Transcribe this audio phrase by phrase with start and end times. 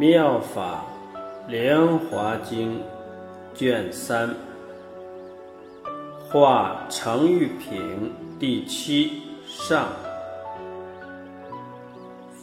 [0.00, 0.82] 妙法
[1.46, 2.80] 莲华经
[3.54, 4.34] 卷三，
[6.26, 9.88] 画成玉品第七上。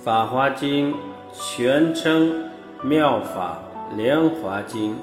[0.04, 0.94] 法华经
[1.34, 2.32] 全称
[2.84, 3.58] 妙法
[3.96, 4.96] 莲华经，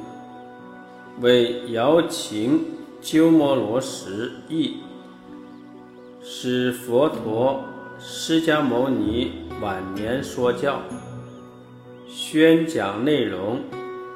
[1.21, 2.65] 为姚秦
[3.03, 4.77] 鸠摩罗什译，
[6.23, 7.65] 是佛陀
[7.99, 10.79] 释迦牟尼晚年说教。
[12.35, 13.61] 宣讲内容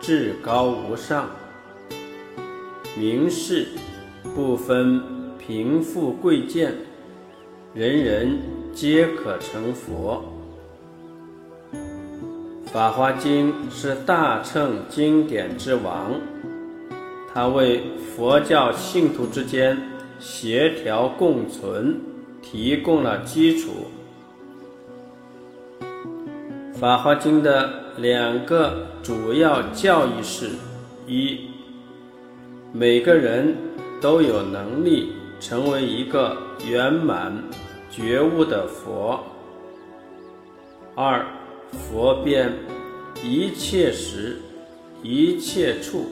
[0.00, 1.30] 至高无上，
[2.98, 3.68] 明示
[4.34, 5.00] 不分
[5.38, 6.74] 贫富贵贱，
[7.73, 8.36] 人人
[8.73, 10.24] 皆可成佛。
[12.64, 16.20] 法华经是大乘经典之王，
[17.32, 19.78] 它为佛教信徒之间
[20.18, 22.00] 协调共存
[22.42, 23.71] 提供了基础。
[26.74, 27.87] 法华经的。
[28.01, 30.51] 两个主要教义是：
[31.09, 31.49] 一，
[32.73, 33.57] 每个人
[34.01, 37.32] 都有能力成为一个圆满
[37.90, 39.18] 觉悟的佛；
[40.95, 41.27] 二，
[41.73, 42.52] 佛遍
[43.21, 44.37] 一切时、
[45.02, 46.07] 一切处。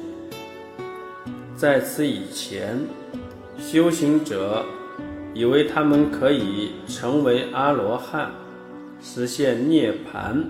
[1.54, 2.80] 在此以前，
[3.60, 4.64] 修行者
[5.32, 8.32] 以为他们可以成为阿罗汉，
[9.00, 10.42] 实现涅槃。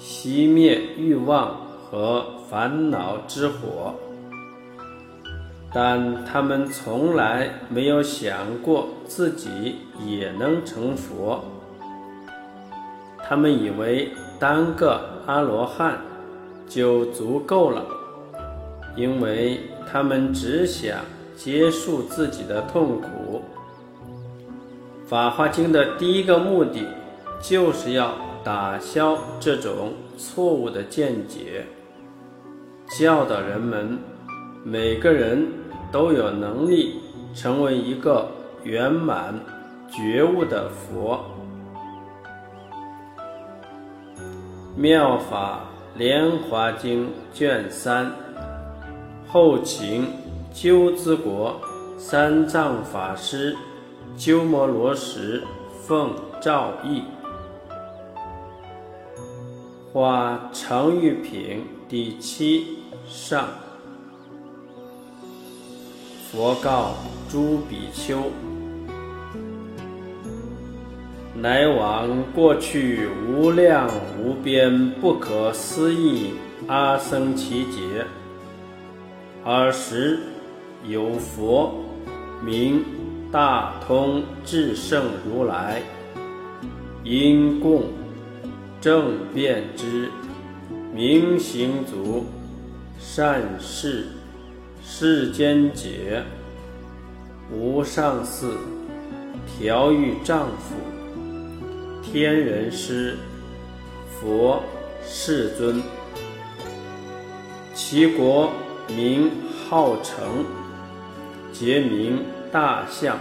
[0.00, 3.94] 熄灭欲望和烦恼之火，
[5.74, 9.76] 但他们从来没有想过自己
[10.06, 11.44] 也能成佛。
[13.28, 15.98] 他们以为当个阿罗汉
[16.66, 17.84] 就足够了，
[18.96, 20.98] 因为他们只想
[21.36, 23.42] 结束自己的痛苦。
[25.06, 26.88] 《法华经》的第一个目的
[27.42, 28.14] 就是要。
[28.42, 31.66] 打消这种错误的见解，
[32.98, 33.98] 教导人们，
[34.64, 35.46] 每个人
[35.92, 37.00] 都有能力
[37.34, 38.26] 成为一个
[38.64, 39.34] 圆满
[39.90, 41.22] 觉悟的佛。
[44.74, 45.60] 《妙法
[45.94, 48.10] 莲华经》卷三，
[49.28, 50.06] 后秦
[50.54, 51.60] 鸠兹国
[51.98, 53.54] 三藏法师
[54.16, 55.42] 鸠摩罗什
[55.82, 57.02] 奉诏译。
[59.92, 62.78] 画成玉品第七
[63.08, 63.48] 上，
[66.30, 66.94] 佛告
[67.28, 68.30] 诸比丘：
[71.42, 76.34] 来往过去无量无边不可思议
[76.68, 78.06] 阿僧祇劫，
[79.44, 80.20] 尔时
[80.86, 81.74] 有佛
[82.44, 82.84] 名
[83.32, 85.82] 大通智胜如来，
[87.02, 87.82] 因供。
[88.80, 90.10] 正遍知
[90.94, 92.24] 明行足
[92.98, 94.06] 善事
[94.82, 96.22] 世间解
[97.52, 98.50] 无上士
[99.46, 100.76] 调御丈夫
[102.02, 103.18] 天人师
[104.18, 104.62] 佛
[105.04, 105.82] 世尊
[107.74, 108.50] 其国
[108.88, 109.30] 名
[109.68, 110.46] 号成
[111.52, 113.18] 皆名大象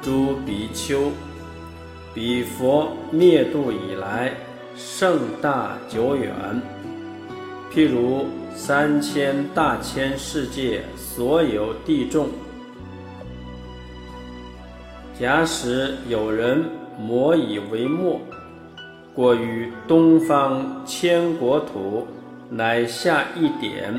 [0.00, 1.10] 诸比丘。
[2.18, 4.32] 彼佛灭度以来，
[4.74, 6.34] 盛大久远。
[7.72, 12.26] 譬如三千大千世界所有地众，
[15.16, 16.64] 假使有人
[16.98, 18.20] 摩以为墨，
[19.14, 22.04] 过于东方千国土，
[22.50, 23.94] 乃下一点，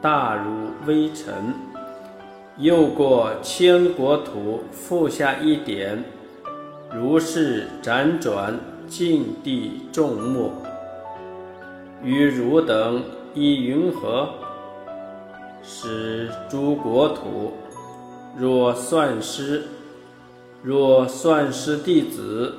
[0.00, 1.52] 大如微尘；
[2.56, 6.02] 又过千国土，复下一点。
[6.92, 8.58] 如是辗转
[8.88, 10.50] 尽地众目，
[12.02, 14.28] 与汝等以云何？
[15.62, 17.52] 使诸国土，
[18.36, 19.62] 若算师，
[20.64, 22.54] 若算师弟子，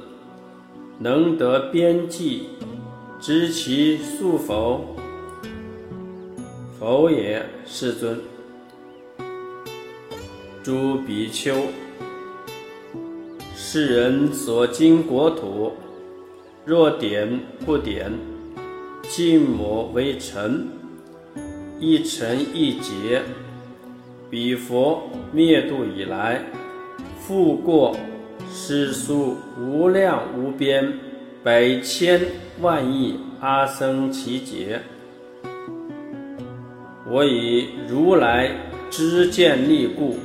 [0.97, 2.51] 能得边际，
[3.19, 4.95] 知其数否？
[6.79, 8.17] 否也，世尊。
[10.63, 11.53] 诸比丘。
[13.73, 15.71] 世人所经国土，
[16.65, 18.11] 若点不点，
[19.03, 20.67] 尽抹为尘，
[21.79, 23.21] 一尘一劫。
[24.29, 26.43] 彼佛灭度以来，
[27.17, 27.95] 复过
[28.51, 30.91] 世数无量无边，
[31.41, 32.19] 百千
[32.59, 34.81] 万亿阿僧祇劫。
[37.09, 38.51] 我以如来
[38.89, 40.17] 知见力故，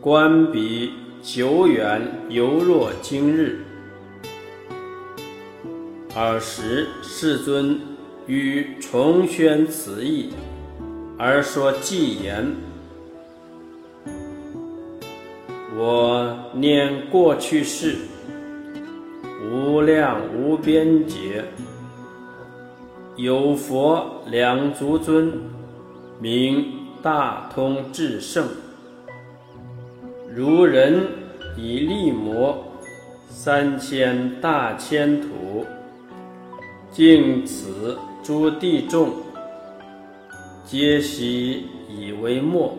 [0.00, 0.90] 观彼。
[1.26, 3.58] 久远犹若今日。
[6.14, 7.80] 尔时世尊
[8.28, 10.30] 于重宣此意，
[11.18, 12.54] 而说偈言
[15.76, 17.96] ：“我念过去世，
[19.50, 21.44] 无量无边劫，
[23.16, 25.32] 有佛两足尊，
[26.20, 28.46] 名大通至圣。
[30.36, 31.02] 如人
[31.56, 32.62] 以力摩
[33.26, 35.64] 三千大千土，
[36.92, 39.14] 尽此诸地众，
[40.66, 42.74] 皆悉以为末。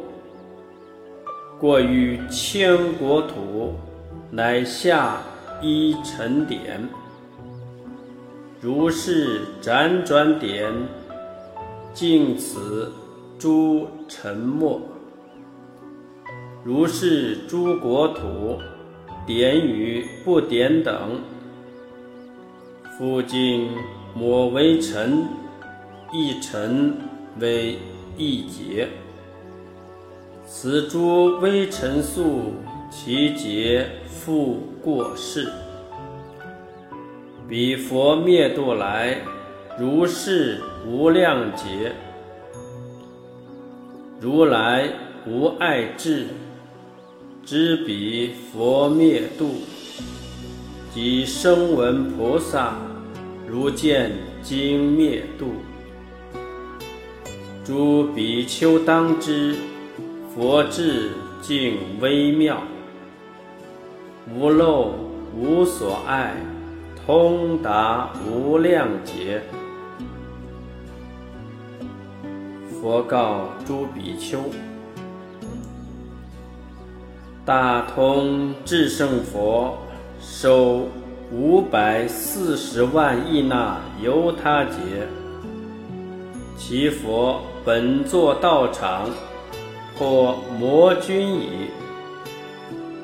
[1.59, 3.74] 过于千国土，
[4.30, 5.19] 乃下
[5.59, 6.88] 一尘点。
[8.62, 10.71] 如是辗转点，
[11.92, 12.92] 尽此
[13.39, 14.80] 诸尘末。
[16.68, 18.58] 如是诸国土，
[19.25, 21.22] 点与不点等，
[22.98, 23.69] 复今
[24.14, 25.25] 莫为尘，
[26.12, 26.94] 一尘
[27.40, 27.78] 为
[28.18, 28.90] 一劫。
[30.46, 32.56] 此诸微尘数，
[32.92, 35.50] 其劫复过世。
[37.48, 39.22] 彼佛灭度来，
[39.80, 41.94] 如是无量劫。
[44.19, 44.90] 如来
[45.25, 46.28] 无爱智。
[47.47, 49.61] 知彼佛灭度，
[50.94, 52.73] 即声闻菩萨
[53.47, 54.11] 如见
[54.44, 55.53] 经灭度。
[57.63, 59.55] 诸比丘当知，
[60.35, 61.11] 佛智
[61.41, 62.61] 境微妙，
[64.35, 64.95] 无漏
[65.33, 66.35] 无所爱，
[67.05, 69.41] 通达无量劫。
[72.69, 74.41] 佛告诸比丘。
[77.47, 79.77] 大通智胜佛
[80.19, 80.85] 收
[81.31, 85.07] 五百四十万亿那由他劫，
[86.57, 89.09] 其佛本作道场，
[89.97, 91.69] 破魔君矣，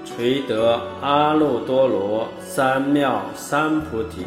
[0.03, 4.25] 垂得阿耨多罗三藐三菩提，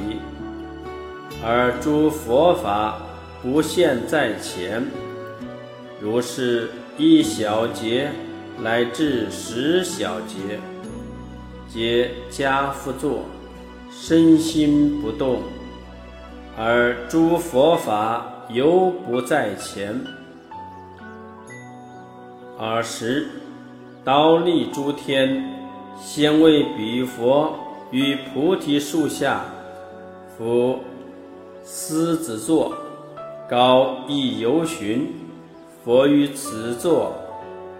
[1.44, 2.96] 而诸佛法
[3.42, 4.82] 不现在前，
[6.00, 8.10] 如是一小劫。
[8.58, 10.58] 乃至十小节，
[11.68, 13.20] 皆家父坐，
[13.90, 15.40] 身心不动，
[16.56, 20.00] 而诸佛法犹不在前。
[22.58, 23.28] 尔时，
[24.02, 25.44] 刀立诸天，
[26.00, 27.54] 先为彼佛
[27.90, 29.44] 于菩提树下，
[30.36, 30.78] 伏
[31.62, 32.74] 狮子座，
[33.48, 35.12] 高一游巡，
[35.84, 37.12] 佛于此座。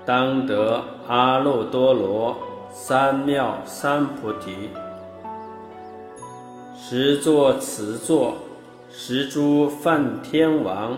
[0.07, 2.39] 当得阿耨多罗
[2.71, 4.71] 三藐三菩提。
[6.79, 8.37] 十座此座，
[8.89, 10.97] 十诸梵天王，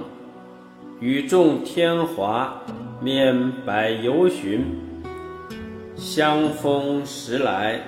[1.00, 2.60] 与众天华，
[3.00, 4.62] 面百游巡，
[5.96, 7.80] 香风时来，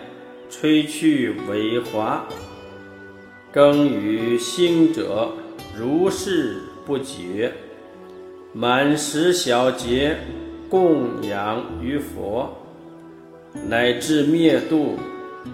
[0.48, 2.24] 吹去尾华，
[3.52, 5.28] 更与心者
[5.76, 7.52] 如是不绝，
[8.54, 10.16] 满十小劫。
[10.70, 12.48] 供养于佛，
[13.68, 14.94] 乃至灭度，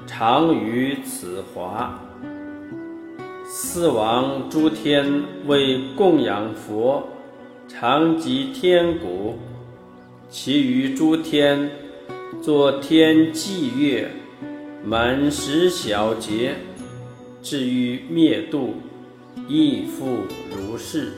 [0.07, 1.99] 常于此华。
[3.47, 7.09] 四王诸天为供养佛，
[7.67, 9.39] 常集天鼓，
[10.29, 11.71] 其余诸天
[12.43, 14.11] 作天祭乐，
[14.85, 16.57] 满十小节，
[17.43, 18.75] 至于灭度，
[19.49, 20.19] 亦复
[20.55, 21.13] 如是。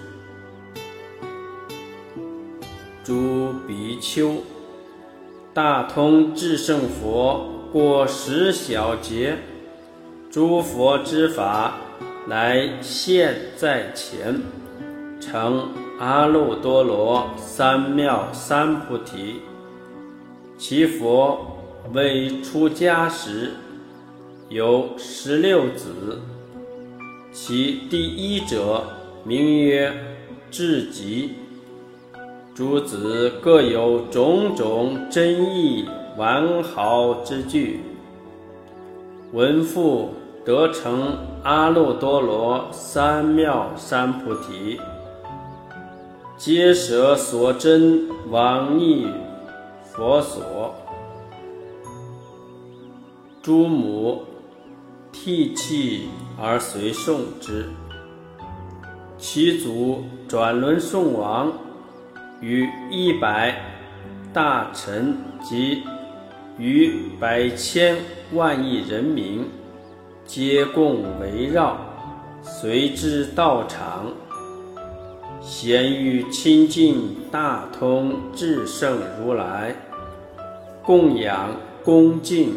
[3.08, 4.34] 诸比丘，
[5.54, 9.38] 大通智胜佛过十小劫，
[10.30, 11.78] 诸佛之法
[12.26, 14.38] 乃现，在前，
[15.18, 19.36] 成阿耨多罗三藐三菩提。
[20.58, 21.56] 其佛
[21.94, 23.52] 未出家时，
[24.50, 26.20] 有十六子，
[27.32, 28.84] 其第一者
[29.24, 29.94] 名曰
[30.50, 31.30] 智吉。
[32.58, 37.78] 诸子各有种种真义完好之具，
[39.32, 40.10] 闻复
[40.44, 44.80] 得成阿耨多罗三藐三菩提，
[46.36, 49.06] 皆舍所真往逆
[49.84, 50.74] 佛所。
[53.40, 54.24] 诸母
[55.12, 57.66] 涕泣而随送之，
[59.16, 61.52] 其祖转轮送王。
[62.40, 63.54] 与一百
[64.32, 65.82] 大臣及
[66.58, 67.96] 与百千
[68.32, 69.44] 万亿人民，
[70.24, 71.76] 皆共围绕，
[72.42, 74.06] 随之道场。
[75.40, 79.74] 咸于亲近大通至圣如来，
[80.82, 81.50] 供养
[81.82, 82.54] 恭敬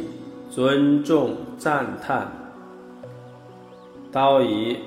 [0.49, 2.29] 尊重赞叹，
[4.11, 4.77] 道以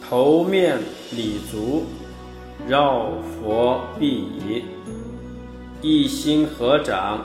[0.00, 0.78] 头面
[1.10, 1.84] 礼足，
[2.68, 4.64] 绕佛毕仪，
[5.80, 7.24] 一心合掌，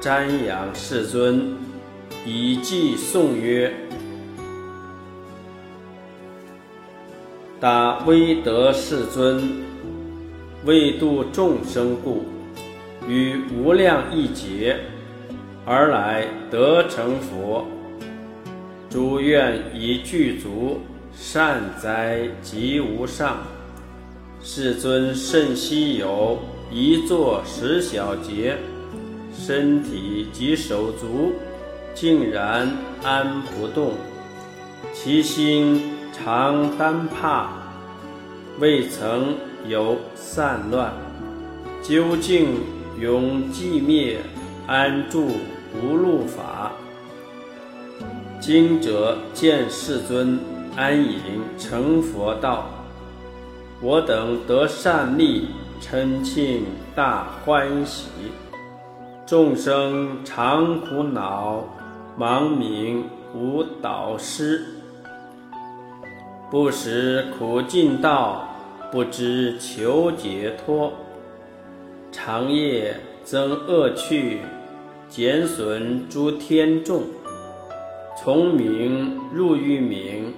[0.00, 1.56] 瞻仰世尊，
[2.24, 3.74] 以偈颂曰：
[7.58, 9.42] 大威德世尊，
[10.64, 12.24] 为度众生故，
[13.08, 14.78] 于无量亿劫
[15.64, 17.66] 而来得成佛。
[18.88, 20.78] 诸愿已具足，
[21.12, 23.38] 善哉极无上。
[24.48, 26.38] 世尊甚稀有，
[26.70, 28.56] 一坐十小节，
[29.36, 31.32] 身体及手足
[31.96, 32.70] 竟然
[33.02, 33.94] 安不动，
[34.94, 35.82] 其心。
[36.12, 37.50] 常单怕，
[38.60, 39.34] 未曾
[39.68, 40.92] 有散乱，
[41.82, 42.60] 究竟
[43.00, 44.20] 永寂灭，
[44.68, 45.26] 安住
[45.74, 46.70] 无路法。
[48.40, 50.38] 今者见世尊
[50.76, 51.18] 安隐
[51.58, 52.70] 成佛道，
[53.82, 55.48] 我等得善利，
[55.82, 56.64] 称庆
[56.94, 58.08] 大欢喜。
[59.26, 61.62] 众生常苦恼，
[62.18, 63.02] 盲冥
[63.34, 64.64] 无导师。
[66.50, 68.48] 不识苦尽道，
[68.90, 70.92] 不知求解脱，
[72.10, 74.38] 长夜增恶趣，
[75.10, 77.02] 减损诸天众，
[78.16, 80.32] 从明入于明，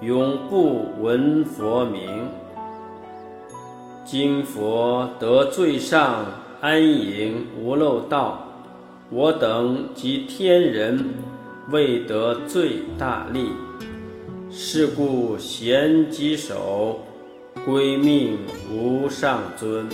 [0.00, 2.28] 永不闻佛名。
[4.04, 6.24] 今佛得最上
[6.60, 8.46] 安隐无漏道，
[9.10, 11.04] 我等及天人
[11.72, 13.48] 未得最大利。
[14.52, 17.00] 是故贤稽首，
[17.64, 18.38] 归命
[18.72, 19.88] 无上尊。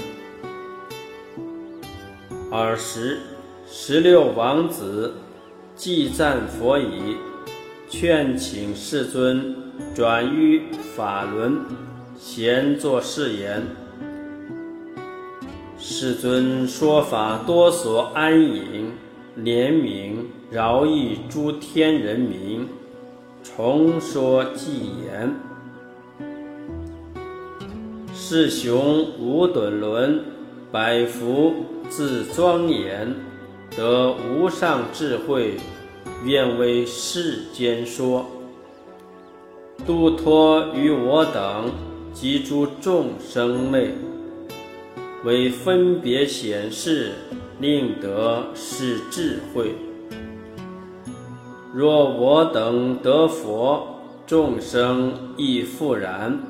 [2.53, 3.21] 尔时，
[3.67, 5.15] 十六王子
[5.75, 7.17] 既赞佛已，
[7.97, 9.55] 劝请世尊
[9.95, 10.63] 转于
[10.97, 11.61] 法轮，
[12.19, 13.63] 闲坐誓言。
[15.79, 18.91] 世尊说法多所安隐，
[19.39, 20.17] 怜悯
[20.51, 22.67] 饶益诸天人民。
[23.45, 24.71] 重说偈
[25.07, 25.33] 言：
[28.13, 30.21] 世雄无顿伦，
[30.73, 31.55] 百福
[31.89, 33.15] 自庄严，
[33.77, 35.59] 得无上智慧，
[36.25, 38.25] 愿为世间说，
[39.87, 41.71] 度脱于我等
[42.15, 43.91] 及诸众生类，
[45.23, 47.13] 为分别显示，
[47.61, 49.75] 令得是智慧。
[51.75, 53.87] 若我等得佛，
[54.27, 56.41] 众生亦复然。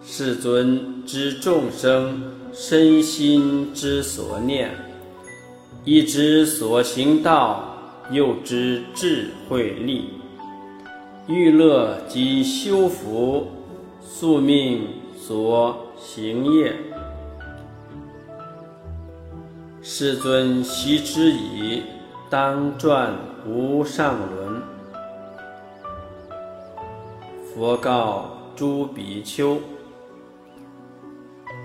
[0.00, 2.22] 世尊知众生
[2.52, 4.70] 身心之所念，
[5.84, 7.67] 亦知所行道，
[8.10, 10.14] 又知智慧力，
[11.26, 13.46] 欲乐及修福，
[14.00, 16.74] 宿命所行业。
[19.82, 21.82] 世尊悉知矣。
[22.30, 23.14] 当转
[23.46, 24.60] 无上轮。
[27.42, 29.56] 佛告诸比丘：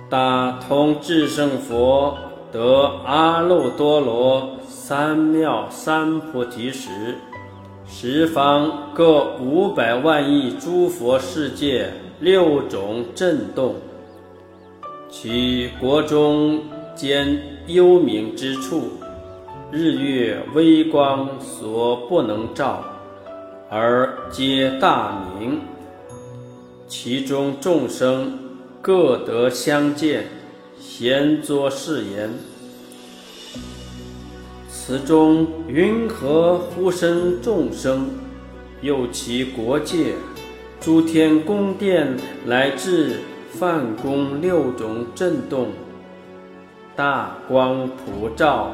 [0.09, 2.17] 大通智胜佛
[2.53, 7.15] 得阿耨多罗三藐三菩提时，
[7.88, 13.74] 十方各五百万亿诸佛世界六种震动，
[15.10, 16.62] 其国中
[16.93, 18.83] 间幽冥之处。
[19.72, 22.83] 日月微光所不能照，
[23.67, 25.60] 而皆大明。
[26.88, 28.38] 其中众生
[28.79, 30.27] 各得相见，
[30.95, 32.29] 闲作是言：
[34.69, 38.12] 此中云何呼声众生？
[38.83, 40.13] 又其国界，
[40.79, 45.69] 诸天宫殿乃至梵宫六种震动，
[46.95, 48.69] 大光普照。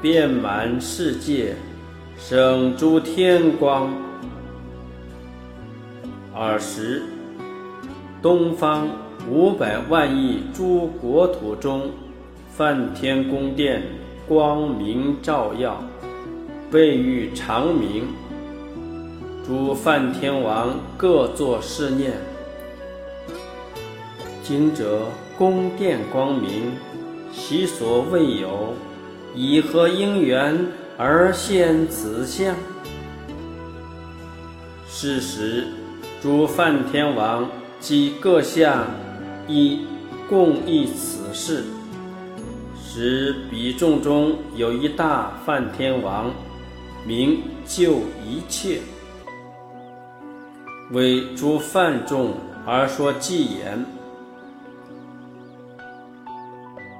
[0.00, 1.54] 遍满世界，
[2.16, 3.92] 生诸天光。
[6.34, 7.02] 尔时，
[8.22, 8.88] 东方
[9.28, 11.90] 五百万亿诸国土中，
[12.56, 13.82] 梵天宫殿
[14.26, 15.82] 光明照耀，
[16.70, 18.08] 备欲长明。
[19.46, 22.12] 诸梵天王各作是念：
[24.42, 25.02] 今者
[25.36, 26.72] 宫殿光明，
[27.32, 28.74] 其所未有。
[29.34, 30.58] 以何因缘
[30.96, 32.54] 而现此相？
[34.88, 35.68] 是时，
[36.20, 37.48] 诸梵天王
[37.78, 38.86] 及各相
[39.48, 39.80] 一
[40.28, 41.64] 共议此事，
[42.76, 46.30] 使比众中有一大梵天王，
[47.06, 47.94] 名救
[48.24, 48.80] 一切，
[50.92, 52.34] 为诸梵众
[52.66, 53.84] 而说偈言：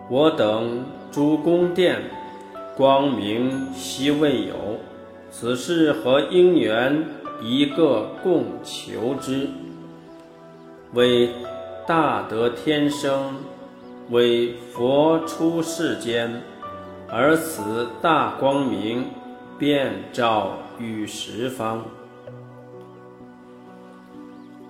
[0.09, 2.03] 我等诸宫殿
[2.77, 4.55] 光明悉未有，
[5.31, 7.05] 此事和因缘？
[7.43, 9.49] 一个共求之，
[10.93, 11.31] 为
[11.91, 13.35] 大德天生，
[14.11, 16.41] 为佛出世间，
[17.09, 19.07] 而此大光明
[19.59, 21.85] 遍照于十方。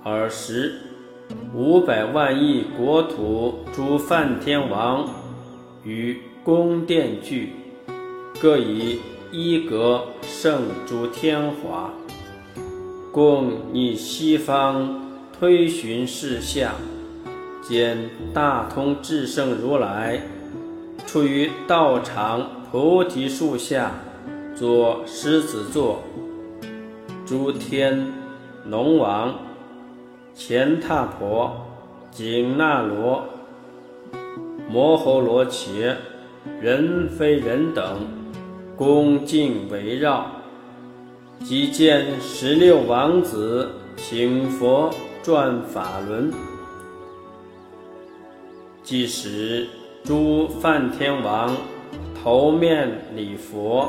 [0.03, 0.81] 尔时，
[1.55, 5.07] 五百万亿国土诸梵天王
[5.85, 7.53] 与宫殿俱，
[8.41, 8.99] 各以
[9.31, 11.91] 一格胜诸天华。
[13.13, 15.03] 共逆西方
[15.39, 16.73] 推寻事相，
[17.63, 20.21] 见大通智胜如来
[21.07, 23.93] 处于道场菩提树下，
[24.55, 26.03] 作狮子座。
[27.27, 28.07] 诸天
[28.67, 29.35] 龙王、
[30.37, 31.55] 乾闼婆、
[32.11, 33.25] 紧那罗、
[34.69, 35.97] 摩诃罗伽、
[36.61, 37.99] 人非人等，
[38.77, 40.27] 恭敬围绕。
[41.45, 44.91] 即见十六王子请佛
[45.23, 46.33] 转法轮，
[48.91, 49.69] 即使
[50.03, 51.57] 诸梵天王
[52.21, 53.89] 头面礼佛，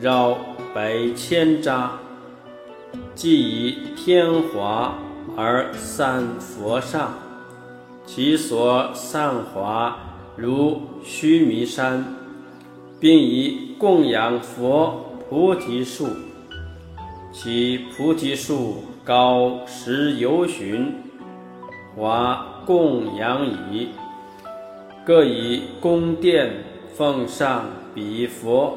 [0.00, 0.36] 绕
[0.74, 1.90] 百千匝，
[3.14, 4.98] 即以天华
[5.36, 7.14] 而散佛上，
[8.04, 9.96] 其所散华
[10.34, 12.04] 如须弥山，
[12.98, 16.08] 并以供养佛菩提树。
[17.30, 20.92] 其菩提树高十由旬，
[21.94, 23.90] 华供养矣。
[25.06, 28.76] 各以宫殿奉上彼佛，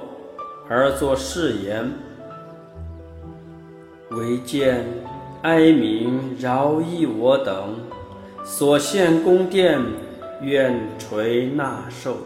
[0.70, 1.92] 而作誓言：
[4.12, 4.86] 唯见
[5.42, 7.78] 哀悯饶益我等，
[8.44, 9.82] 所献宫殿
[10.44, 12.18] 愿垂纳受。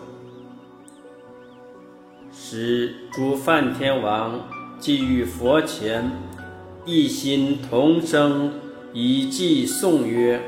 [2.34, 4.38] 使诸梵天王。
[4.80, 6.12] 即于佛前，
[6.84, 8.52] 一心同声
[8.92, 10.42] 以偈颂曰：“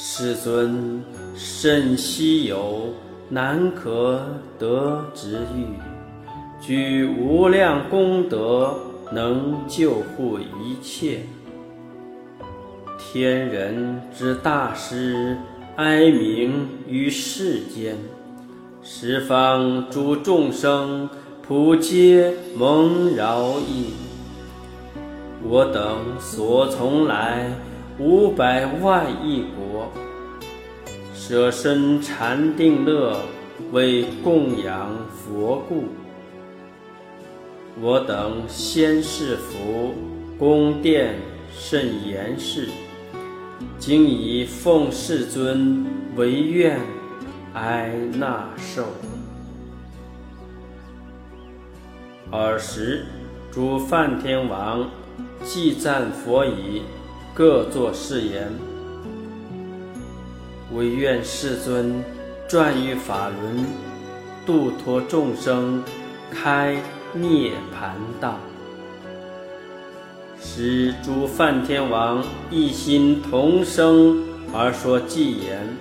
[0.00, 1.02] 世尊
[1.34, 2.94] 甚稀有，
[3.28, 4.22] 难可
[4.56, 5.66] 得之遇，
[6.60, 8.76] 具无量功德，
[9.10, 11.22] 能救护一切。
[12.96, 15.36] 天人之大师，
[15.74, 17.96] 哀鸣于世间，
[18.80, 21.10] 十方诸众生。”
[21.42, 23.86] 普皆蒙饶益，
[25.42, 27.50] 我等所从来
[28.00, 29.90] 五百万亿国，
[31.12, 33.20] 舍身禅定乐，
[33.72, 35.86] 为供养佛故。
[37.80, 39.94] 我等先世福
[40.38, 41.16] 宫殿
[41.52, 42.68] 甚严实，
[43.80, 45.84] 今以奉世尊
[46.14, 46.78] 为愿，
[47.54, 48.84] 哀纳受。
[52.30, 53.06] 尔时，
[53.50, 54.88] 诸梵天王
[55.42, 56.82] 既赞佛已，
[57.38, 58.50] 各作誓言：
[60.74, 62.02] 唯愿世尊
[62.48, 63.64] 转于法轮，
[64.44, 65.80] 度脱众生，
[66.32, 66.76] 开
[67.12, 68.40] 涅盘道。
[70.40, 74.20] 使诸梵天王一心同声
[74.52, 75.76] 而说偈言：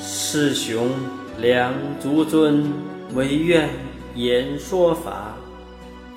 [0.00, 0.88] 世雄
[1.38, 2.72] 两足尊。
[3.14, 3.68] 唯愿
[4.14, 5.36] 言说法，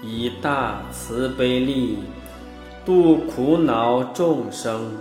[0.01, 1.97] 以大慈悲力
[2.85, 4.91] 度苦恼众生。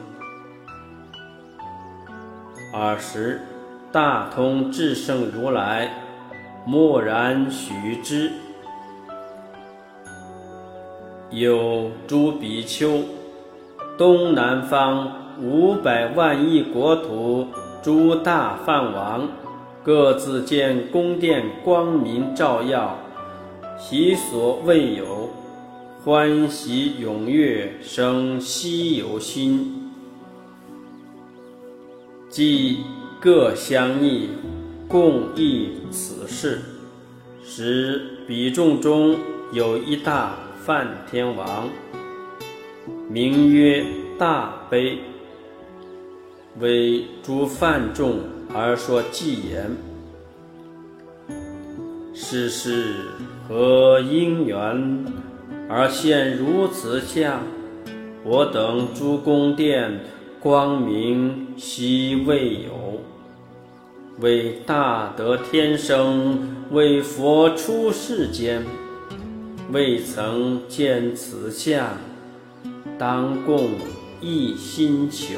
[2.73, 3.43] 尔时，
[3.93, 5.91] 大通智胜如来
[6.65, 8.33] 默然许之。
[11.29, 13.01] 有诸比丘，
[13.99, 17.47] 东南方五百万亿国土
[17.83, 19.29] 诸大梵王。
[19.83, 22.97] 各自见宫殿光明照耀，
[23.79, 25.29] 其所未有，
[26.05, 29.91] 欢喜踊跃，生希有心。
[32.29, 32.81] 即
[33.19, 34.29] 各相议，
[34.87, 36.61] 共议此事，
[37.43, 39.17] 使比众中
[39.55, 41.71] 有一大梵天王，
[43.09, 43.83] 名曰
[44.19, 44.99] 大悲，
[46.61, 48.19] 为诸梵众。
[48.53, 49.75] 而说偈言：
[52.13, 52.95] 世事
[53.49, 55.07] 何因缘？
[55.69, 57.41] 而现如此相。
[58.25, 60.01] 我等诸宫殿
[60.41, 63.01] 光明悉未有，
[64.19, 66.39] 为大德天生，
[66.71, 68.65] 为佛出世间，
[69.71, 71.87] 未曾见此相，
[72.99, 73.71] 当共
[74.21, 75.35] 一心求。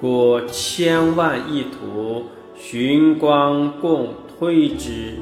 [0.00, 2.24] 过千万亿土，
[2.56, 5.14] 寻光共推之，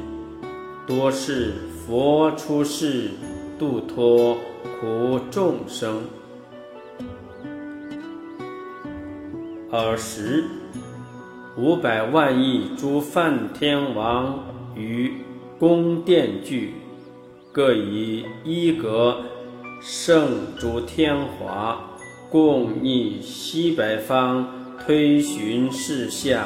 [0.89, 1.55] 多是
[1.87, 3.11] 佛出世，
[3.59, 4.37] 度脱
[4.81, 6.03] 苦众生。
[9.71, 10.45] 尔时，
[11.57, 14.39] 五百万亿诸梵天王
[14.75, 15.13] 于
[15.59, 16.75] 宫殿聚，
[17.53, 19.23] 各以一格
[19.81, 21.81] 圣诸天华，
[22.31, 24.47] 共逆西北方
[24.85, 26.45] 推寻事相。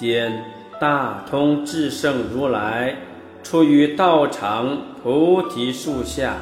[0.00, 0.44] 见
[0.80, 2.96] 大通智圣如来
[3.44, 6.38] 出于道场菩提树下，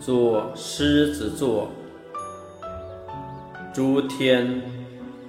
[0.00, 1.70] 作狮子座，
[3.72, 4.60] 诸天。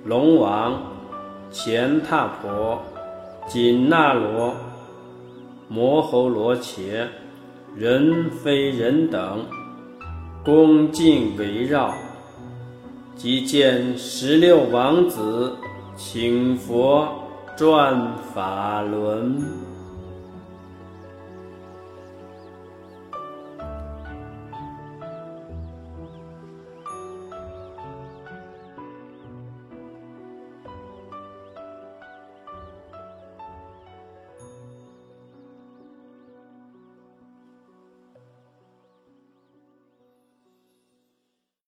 [0.06, 0.82] 龙王、
[1.54, 2.78] 乾闼婆、
[3.48, 4.54] 紧那罗、
[5.70, 7.08] 摩吼罗伽、
[7.74, 9.46] 人非人等，
[10.44, 11.94] 恭敬围绕，
[13.16, 15.56] 即见十六王子
[15.96, 17.08] 请佛
[17.56, 19.42] 转法轮。